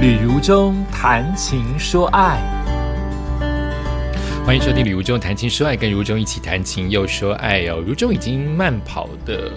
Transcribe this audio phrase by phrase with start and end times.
[0.00, 2.40] 旅如中谈情说爱，
[4.46, 7.84] 欢迎收听《旅如中谈情说爱》，跟如中一起谈情又说爱哦。
[7.86, 9.52] 如中已经慢跑的，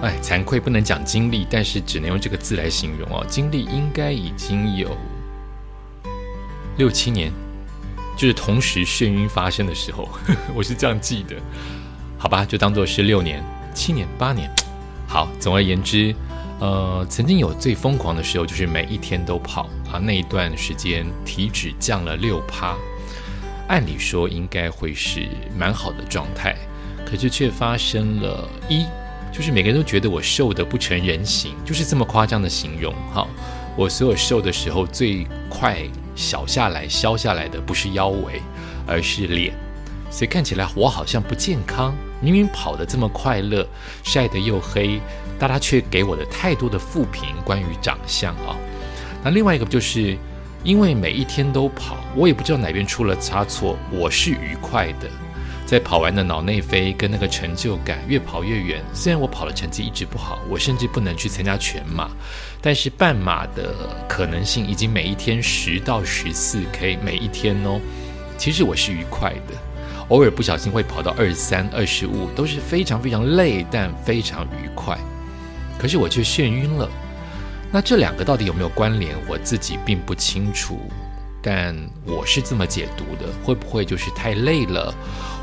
[0.00, 3.22] 哎，惭愧不能讲经历，但是只能用这个字来形容哦。
[3.28, 4.96] 经历应该已经有
[6.78, 7.30] 六七年，
[8.16, 10.08] 就是同时眩晕发生的时候，
[10.56, 11.36] 我是这样记的。
[12.16, 13.44] 好吧，就当做是六年、
[13.74, 14.50] 七年、八年。
[15.06, 16.14] 好，总而言之。
[16.62, 19.98] 呃，曾经有最疯狂的时候，就是每一天都跑啊。
[19.98, 22.76] 那一段时间体脂降了六趴，
[23.66, 25.26] 按理说应该会是
[25.58, 26.54] 蛮好的状态，
[27.04, 28.86] 可是却发生了一，
[29.32, 33.26] 就是每个人都觉得我瘦的不成人形，就是这么夸张的形容哈。
[33.76, 35.78] 我所有瘦的时候，最快
[36.14, 38.40] 小下来、消下来的不是腰围，
[38.86, 39.52] 而是脸，
[40.12, 41.92] 所以看起来我好像不健康。
[42.20, 43.66] 明明跑得这么快乐，
[44.04, 45.00] 晒得又黑。
[45.38, 48.54] 大家却给我的太多的负评，关于长相啊。
[49.24, 50.16] 那另外一个就是，
[50.62, 53.76] 因为每一天都跑，我也不知道哪边出了差错。
[53.90, 55.08] 我是愉快的，
[55.66, 58.80] 在跑完的脑内飞跟那个成就感，越跑越远。
[58.92, 62.08] 虽然我跑的成绩一直不好，我甚至不能去参加全马，
[62.60, 63.74] 但是半马的
[64.08, 67.80] 可能性已经每一天十到十四 K，每一天哦。
[68.38, 69.54] 其实我是愉快的，
[70.12, 74.98] 偶尔不小心会跑到二十三、二十五，都是非常非常累，但非常愉快。
[75.78, 76.86] 可是我却眩晕了，
[77.72, 79.16] 那这两个到底有没有关联？
[79.26, 80.78] 我自己并不清楚，
[81.40, 84.94] 但我是这么解读的：会不会就是太累了，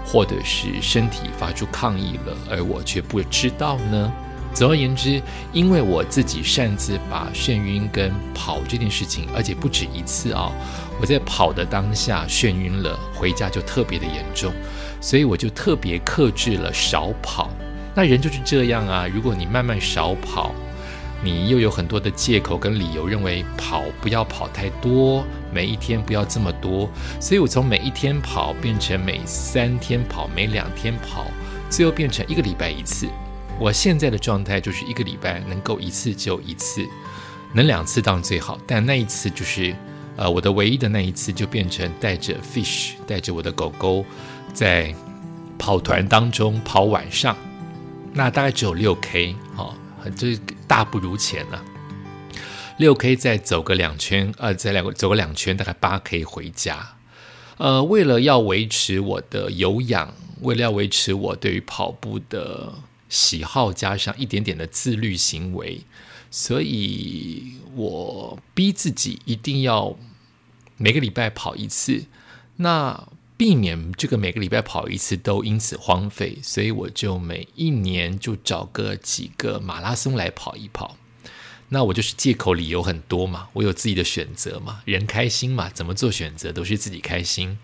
[0.05, 4.13] 或者是身体发出抗议了，而我却不知道呢？
[4.53, 5.21] 总而言之，
[5.53, 10.51] 因为我自己擅自把眩晕跟跑这件事情，而且不止一次啊，
[10.99, 14.51] 我在跑的当下眩晕了，回家就特别的严重，
[14.99, 17.49] 所以我就特别克制了少跑。
[17.95, 19.07] 那人就是这样啊！
[19.07, 20.53] 如果你慢慢少跑，
[21.23, 26.89] 你又有很多的借口跟理由，认为跑不要跑太多，每一天不要这么多。
[27.19, 31.27] 所以我从每一天跑变成每三天跑，每两天跑，
[31.69, 33.07] 最后变成一个礼拜一次。
[33.59, 36.87] 我现在的状态就是一个礼拜能够一次就一次，
[37.53, 38.57] 能两次当然最好。
[38.65, 39.75] 但那一次就是，
[40.15, 44.05] 呃，我的唯一的那一次就变成带着 fish，带着我的狗狗，
[44.53, 44.95] 在
[45.57, 47.35] 跑团当中跑晚上。
[48.13, 49.75] 那大概只有六 K，哈，
[50.15, 51.61] 这大不如前了。
[52.77, 56.95] 六 K 再走个两圈，呃，再两个走个两圈，大概八 K 回家。
[57.57, 62.73] 呃，为了要维持我的有氧，为了要维持我对于跑步的
[63.09, 65.81] 喜好，加上一点点的自律行为，
[66.31, 69.97] 所以我逼自己一定要
[70.77, 72.05] 每个礼拜跑一次。
[72.57, 80.97] 那避免这个每个礼拜跑一次都因此荒废，所以我就每一年就找个几个马拉松来跑一跑。
[81.69, 87.57] 那我就是借口理由很多嘛，我有自己的选择嘛，人开心嘛，怎么做选择都是自己开心。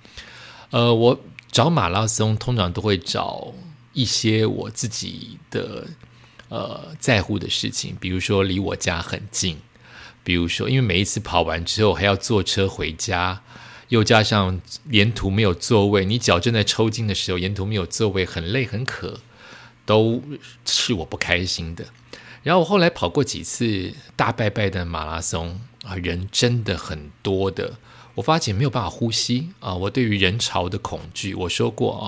[0.70, 1.20] 呃，我
[1.52, 3.54] 找马拉松通常都会找
[3.96, 5.88] 一些我自己的
[6.50, 9.58] 呃在乎的事情，比如说离我家很近，
[10.24, 13.42] 比如说因为每一次跑完之后还要坐车回家。
[13.90, 19.20] 又加上沿途没有座位，你脚正在抽筋的时候，沿途没有座位，很累很渴，
[19.86, 20.24] 都
[20.66, 21.86] 是我不开心的。
[22.42, 27.78] 然后我后来跑过几次大拜拜的马拉松啊，人真的很多的，
[28.16, 29.76] 我发现没有办法呼吸啊。
[29.76, 32.04] 我对于人潮的恐惧，我说过啊，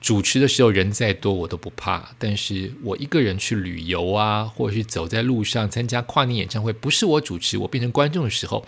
[0.00, 8.64] 主持的时候人再多我都不怕，但是我一个人去旅游啊，或者是走在路上参加跨年演唱会，不是我主持，我变成观众的时候。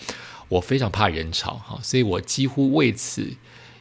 [0.51, 3.35] 我非常怕人潮，哈，所以我几乎为此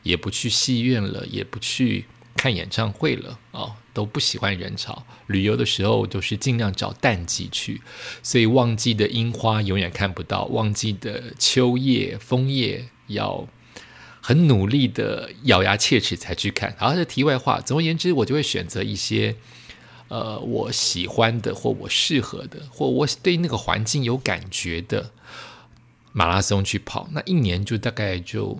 [0.04, 2.06] 也不去戏院了，也不去
[2.36, 5.04] 看演唱会了，哦，都不喜欢人潮。
[5.26, 7.82] 旅游的时候都是尽量找淡季去，
[8.22, 13.48] 所以旺季的樱花永远看不到，旺季的秋叶枫叶要
[14.22, 16.76] 很努力的咬牙切齿才去看。
[16.78, 19.36] 好，这题外话，总而言之，我就会选择一些
[20.08, 25.12] 呃我喜欢的，或我适合的，或我对那个环境有感觉的。
[26.12, 28.60] 马拉松去跑，那一年就大概就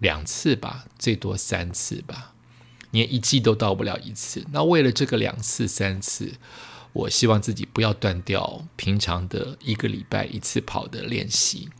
[0.00, 2.34] 两次吧，最多三次吧，
[2.90, 4.44] 连一季都到不了一次。
[4.52, 6.34] 那为了这个两次三次，
[6.92, 11.70] 我希望自己不要断掉平常的一个礼拜一次跑的练习。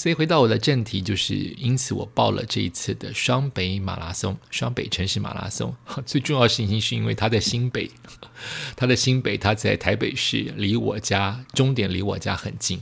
[0.00, 5.76] 所以回到我的正题，就是因此我报了这一次的双北马拉松，双北城市马拉松。
[6.06, 7.90] 最重要的事情是因为它在新北，
[8.74, 12.80] 它的新北，它在台北市，离我家终点离我家很近。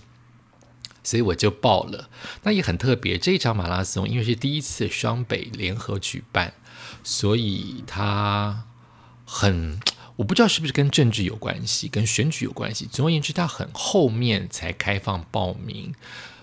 [1.02, 2.08] 所以我就报了，
[2.44, 3.18] 那也很特别。
[3.18, 6.52] 这一场马拉松因为是第一次双北联合举办，
[7.02, 8.62] 所以它
[9.24, 9.80] 很，
[10.14, 12.86] 我不知道是不是跟政治有关系，跟选举有关系。
[12.86, 15.92] 总而言之，它很后面才开放报名。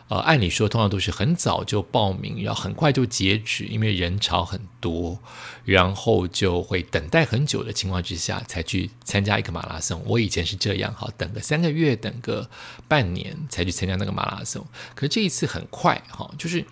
[0.08, 5.20] 呃，按理说通常都是很早就报名，然后很快就截止，因为人潮很多，
[5.64, 10.04] 然后就会等待很久的情况之下才去参加一个马拉松。
[10.06, 12.48] 我以前是这样，哈，等个三个月，等个
[12.88, 14.64] 半年才去参加那个马拉松。
[14.94, 16.64] 可是这一次很快，哈，就是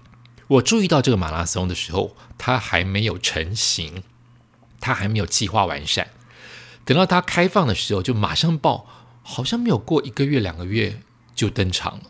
[0.48, 4.04] 我注意到这个马拉松的时候，它还没有成型，
[4.80, 6.10] 它还没有计划完善。
[6.86, 8.86] 等到它开放的时候，就马上报，
[9.24, 11.00] 好像没有过一个月、两个月
[11.34, 12.04] 就登场了。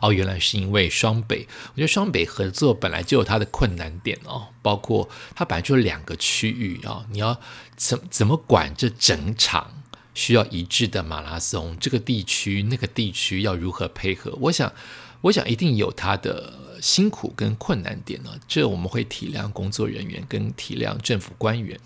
[0.00, 7.38] 哦，原来是因为双北，我觉得双北合作本来就有它的困难点哦，包括它本来就两个区域啊，你要
[7.76, 9.82] 怎怎么管这整场
[10.14, 14.34] 需要一致的马拉松，这个地区那个地区要如何配合？
[14.40, 14.72] 我想，
[15.20, 18.30] 我想一定有它的辛苦跟困难点呢。
[18.48, 21.78] 这我们会体谅工作人员跟体谅政府官员，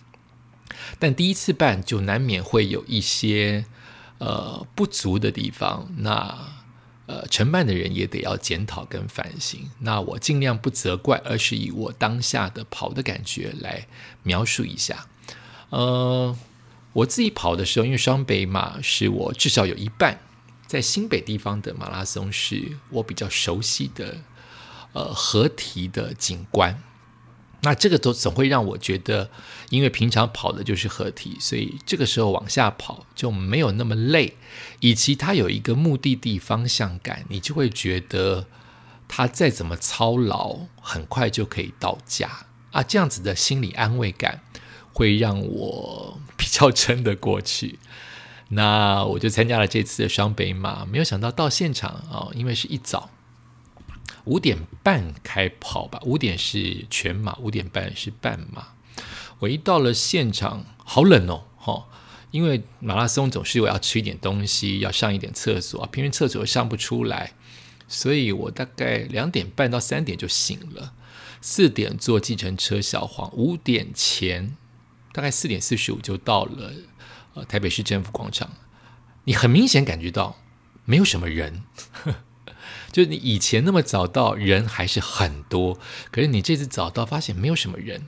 [1.00, 3.64] 但第一次办就难免会有一些
[4.18, 6.56] 呃不足的地方，那。
[7.08, 9.58] 呃，承办的人也得要检讨跟反省。
[9.78, 13.86] 那我尽量不责怪，而是以我当下的跑的感觉来
[14.22, 15.06] 描述一下。
[15.70, 16.36] 呃，
[16.92, 20.20] 我自己跑的时候，因为双北马是我至少有一半
[20.66, 24.18] 在新北地方的马拉松，是我比较熟悉的
[24.92, 26.78] 呃合体的景观。
[27.62, 29.30] 那这个都总会让我觉得，
[29.70, 34.36] 因为平常跑的就是合体，所以这个时候往下跑就没有那么累，
[34.80, 38.46] 以及它有一个目的地方向感，你就会觉得
[39.08, 42.82] 它再怎么操劳，很快就可以到家啊！
[42.82, 44.40] 这样子的心理安慰感
[44.92, 47.78] 会让我比较撑得过去。
[48.50, 53.10] 那我就参加了这次的双北马，没有想到到现场啊，因为是一早。
[54.28, 58.68] 五点半开跑吧，五点是全马，五点半是半马。
[59.38, 61.88] 我一到了现场，好冷哦，哈，
[62.30, 67.32] 因为马拉松总是我要吃一点东西，要上一点厕所，偏偏厕所上不出来，
[67.88, 70.92] 所以我大概两点半到三点就醒了，
[71.40, 74.54] 四点坐计程车小黄，五点前
[75.12, 76.72] 大概四点四十五就到了
[77.32, 78.50] 呃台北市政府广场，
[79.24, 80.36] 你很明显感觉到
[80.84, 81.62] 没有什么人。
[82.90, 85.78] 就是你以前那么早到，人还是很多。
[86.10, 88.06] 可是你这次早到，发现没有什么人。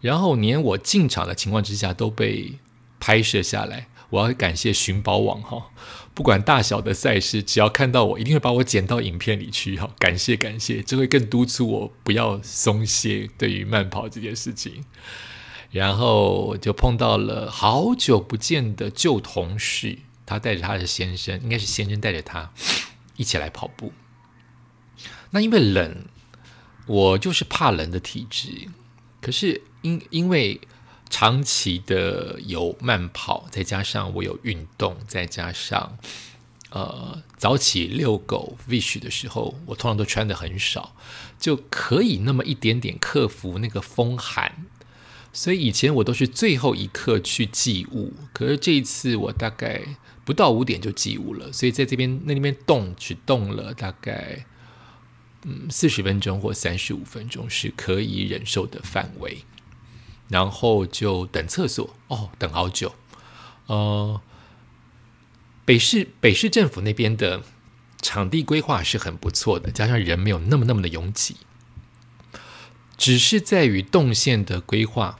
[0.00, 2.58] 然后连我进场的情况之下都被
[2.98, 3.88] 拍摄下来。
[4.10, 5.70] 我要感谢寻宝网哈，
[6.12, 9.88] 不管大小的赛事，只要看到我，一定会把我剪到影片里去哈。
[9.98, 14.84] 感谢感谢，这会更督促我不要松懈对于慢跑这件事情。
[15.70, 22.52] 然后就碰到了好久不见的旧同事，他带着他的先生，应该是先生带着他。
[23.22, 23.92] 一起来跑步。
[25.30, 26.04] 那因为冷，
[26.86, 28.68] 我就是怕冷的体质。
[29.20, 30.60] 可是因因为
[31.08, 35.96] 长期的有慢跑，再加上我有运动，再加上
[36.70, 40.96] 呃早起遛狗 fish 的时候，我通常都穿的很少，
[41.38, 44.66] 就可以那么一点点克服那个风寒。
[45.32, 49.82] 所以以前我都是最后一刻去寄物，可是这一次我大概。
[50.24, 54.46] 不到五点就起雾了，所以在这边那边动只动了大概
[55.42, 59.38] 嗯四十分钟或三十五分钟是可以忍受的范围，
[60.28, 62.94] 然后就等厕所哦，等好久。
[63.66, 64.20] 呃，
[65.64, 67.42] 北市北市政府那边的
[68.00, 71.34] 场地规划是很不错的，加上人没有那么那么的拥挤，
[72.96, 75.18] 只是在于动线的规划、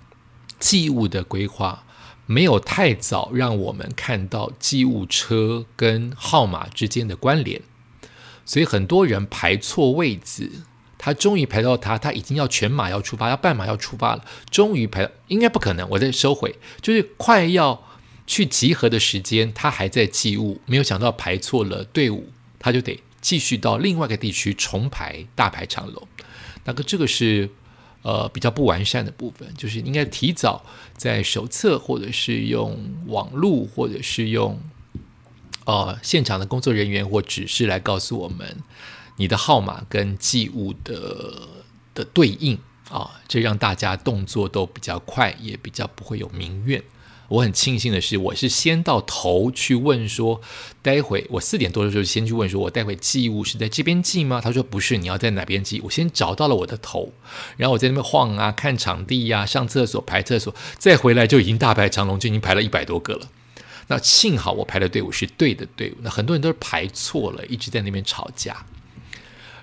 [0.59, 1.85] 寄物的规划。
[2.25, 7.61] 没有太早让我们看到机务车跟号码之间的关联，
[8.47, 10.51] 所以很多人排错位置。
[10.97, 14.25] 他终于排到他，他已经要全马要出发，要半马要出发了。
[14.49, 16.55] 终于排，应该不可能，我再收回。
[16.81, 17.83] 就是快要
[18.27, 26.09] 去集合的时间，他还在机务，没有想到排错了队伍，他就得继续到另外一个地区重排，大排长龙。
[26.65, 27.51] 那个这个是。
[28.03, 30.65] 呃，比较不完善的部分，就是应该提早
[30.97, 34.61] 在手册，或者是用网络，或者是用
[35.65, 38.57] 呃现场的工作人员或指示来告诉我们
[39.17, 41.49] 你的号码跟寄物的
[41.95, 42.59] 的对应
[42.91, 46.83] 啊，这让大家动作都比较快，也比较不会有民怨。
[47.33, 50.43] 我很庆幸的是，我是先到头去问说，
[50.83, 54.39] 待会我四点多的时候先去问说，我待会寄物是在这边寄吗？
[54.39, 55.81] 他说不是，你要在哪边寄？
[55.83, 57.11] 我先找到了我的头，
[57.57, 63.27] 然后我在那边晃啊，看场地呀，上厕所排厕所，再回来就已经大排长龙，就已经排了一百多个了。
[63.87, 68.63] 那幸好我排的队伍是对的队伍，那很多人都是排错了，一直在那边吵架。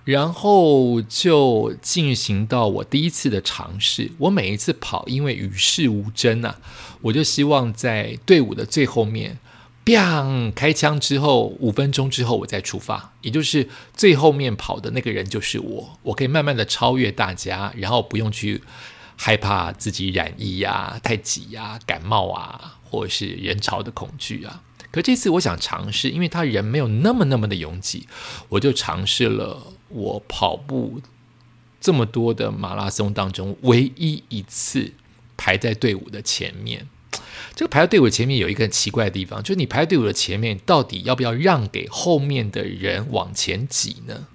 [0.09, 4.09] 然后就进行到我第一次的尝试。
[4.17, 6.57] 我每一次跑，因为与世无争啊，
[7.01, 9.37] 我就希望在队伍的最后面
[9.85, 18.63] ，bang 开枪之后五分钟之后我再出发，也就是最后面跑的那个人就是我，我可以慢慢的超越大家，然后不用去
[19.15, 24.63] 害怕自己染疫呀、太挤呀、感冒啊，或者是人潮的恐惧啊。
[24.89, 28.07] 可这次我想尝试，因为他人没有那么那么的拥挤，
[28.49, 31.01] 我就尝试了我跑步
[31.81, 34.93] 这么多的马拉松当中唯一一次
[35.35, 36.87] 排在队伍的前面。
[37.55, 44.27] 这个排在队伍前面有一个很奇怪的地方，就是你排在队伍的前面，到底要不要让给后面的人往前挤呢？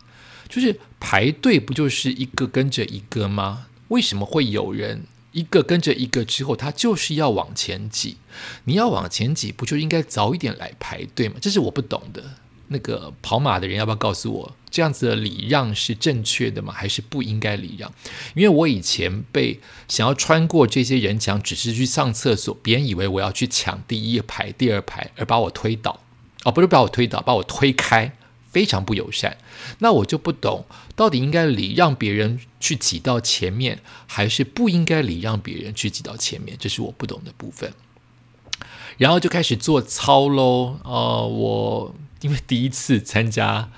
[0.48, 3.66] 就是排队不就是一个跟着一个吗？
[3.88, 5.04] 为什么会有人？
[5.32, 8.18] 一个跟着一个之后，他就是要往前挤。
[8.64, 11.36] 你要往前挤，不就应该早一点来排队吗？
[11.40, 12.22] 这是我不懂的。
[12.68, 16.72] 那个跑马的人要不要告诉我，这样子的礼让是正确的吗？
[16.72, 17.92] 还是不应该礼让？
[18.34, 26.00] 因为我以前被想要穿过这些人墙，只是去上厕所，别人以为我要去抢第一排、第二排，而把我推倒。
[26.44, 28.16] 哦，不是把我推倒，把我推开。
[28.50, 29.36] 非常不友善，
[29.80, 36.56] 那我就不懂，到底应该礼让别人去挤到前面，还是不应该礼让别人去挤到前面？
[36.60, 37.72] 这是我不懂的部分。
[38.98, 40.78] 然后就开始做操喽。
[40.84, 43.70] 呃，我因为第一次参加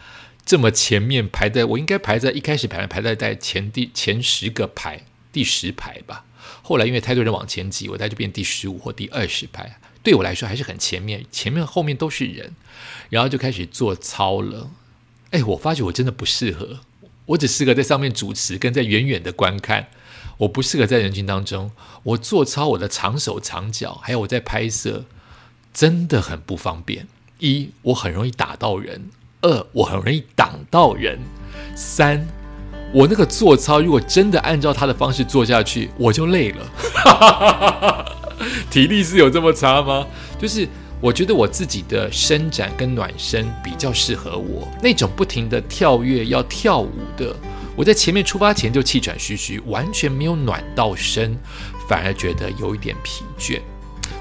[0.44, 6.24] 这么前面排在，我应该排在一开始排排在在前第前十个排第十排吧。
[6.62, 9.78] 后来因为太多人往前挤，我在这边第十五或第二十排。
[10.02, 12.54] 对我来说还是很前面，前面后面都是人，
[13.10, 14.70] 然后就开始做操了。
[15.30, 16.78] 哎，我发觉我真的不适合，
[17.26, 19.88] 我只适合在上面主持，跟在远远的观看。
[20.38, 21.70] 我不适合在人群当中。
[22.02, 25.04] 我做操，我的长手长脚，还有我在拍摄，
[25.72, 27.06] 真的很不方便。
[27.38, 29.00] 一，我很容易打到人；
[29.42, 31.18] 二，我很容易挡到人；
[31.74, 32.26] 三，
[32.92, 38.16] 我那个做操，如果真的按照他的方式做下去，我就累了。
[38.70, 40.06] 体力是有这么差吗？
[40.38, 40.68] 就是
[41.00, 47.34] 我觉得我自己的伸展跟暖身比较适合我那种不停的跳跃要跳舞的，
[47.76, 51.36] 我在前面出发前就气喘吁吁，完全没有暖到身，
[51.88, 53.60] 反而觉得有一点疲倦。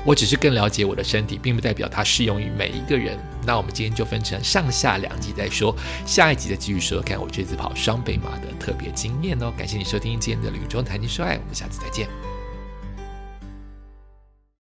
[0.04, 3.18] 我只是更了解我的身体，并不代表它适用于每一个人。
[3.44, 9.52] 那我们今天就分成上下两集再说，下一集再继续说看我这次跑双倍马的特别经验哦。
[9.58, 12.25] 感谢你收听今天的旅中谈情说爱，我们下次再见。